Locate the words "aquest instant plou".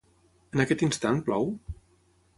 0.63-1.47